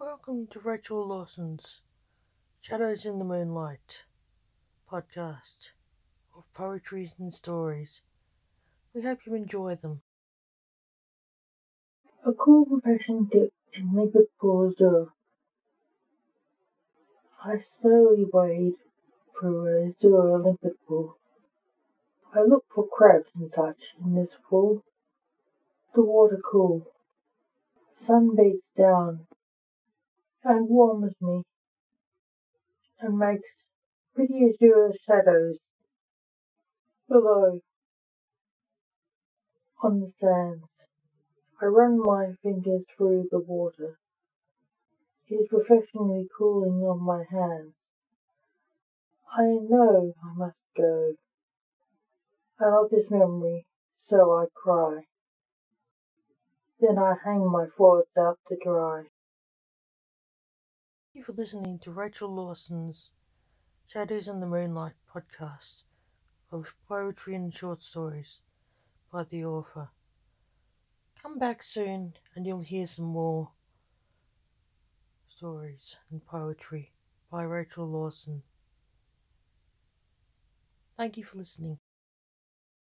[0.00, 1.80] Welcome to Rachel Lawson's
[2.60, 4.04] Shadows in the Moonlight
[4.88, 5.70] podcast
[6.36, 8.02] of poetry and stories.
[8.94, 10.02] We hope you enjoy them.
[12.24, 15.06] A cool refreshing dip in liquid pools azure.
[17.44, 18.74] I slowly wade
[19.40, 21.16] through a azure limpid pool.
[22.32, 24.84] I look for crabs and such in this pool.
[25.96, 26.86] The water cool.
[28.06, 29.26] Sun beats down
[30.48, 31.42] and warms me
[33.00, 33.48] and makes
[34.14, 35.56] pretty azure shadows
[37.06, 37.60] below
[39.82, 40.64] on the sands.
[41.60, 43.98] I run my fingers through the water.
[45.28, 47.74] It is refreshingly cooling on my hands.
[49.30, 51.12] I know I must go.
[52.58, 53.66] I love this memory,
[54.08, 55.00] so I cry.
[56.80, 59.04] Then I hang my thoughts out to dry.
[61.28, 63.10] For listening to Rachel Lawson's
[63.86, 65.82] Shadows in the Moonlight podcast
[66.50, 68.40] of poetry and short stories
[69.12, 69.90] by the author.
[71.22, 73.50] Come back soon and you'll hear some more
[75.28, 76.92] stories and poetry
[77.30, 78.42] by Rachel Lawson.
[80.96, 81.78] Thank you for listening.